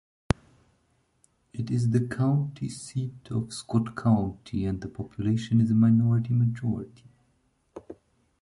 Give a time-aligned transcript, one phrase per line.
[1.53, 7.05] It is the county seat of Scott County and the population is a minority-majority.